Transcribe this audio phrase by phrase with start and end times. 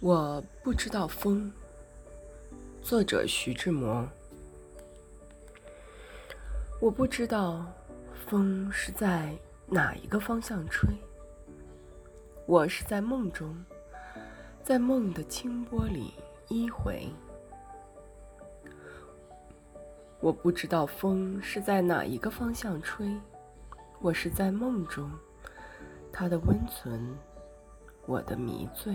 [0.00, 1.52] 我不知道风。
[2.80, 4.08] 作者徐志摩。
[6.80, 7.66] 我不知道
[8.24, 10.88] 风是在哪一个方向吹。
[12.46, 13.52] 我是在梦中，
[14.62, 16.14] 在梦的清波里
[16.46, 17.08] 依回。
[20.20, 23.12] 我不知道风是在哪一个方向吹。
[24.00, 25.10] 我是在梦中，
[26.12, 27.18] 它的温存，
[28.06, 28.94] 我的迷醉。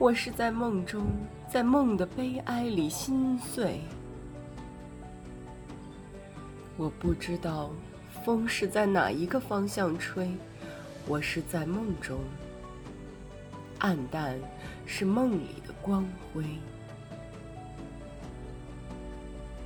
[0.00, 1.08] 我是在梦中，
[1.50, 3.80] 在梦的悲哀里心碎。
[6.76, 7.70] 我不知道
[8.24, 10.30] 风是在哪一个方向吹，
[11.08, 12.20] 我是在梦中，
[13.80, 14.38] 暗淡
[14.86, 16.44] 是梦里的光辉。